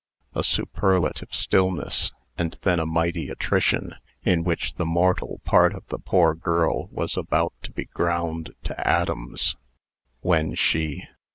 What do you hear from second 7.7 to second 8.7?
be ground